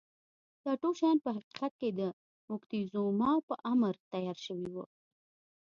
دا 0.63 0.73
ټول 0.81 0.93
شیان 0.99 1.17
په 1.25 1.29
حقیقت 1.37 1.71
کې 1.79 1.89
د 1.99 2.01
موکتیزوما 2.49 3.31
په 3.47 3.55
امر 3.71 3.93
تیار 4.11 4.37
شوي 4.45 4.67
وو. 4.73 4.85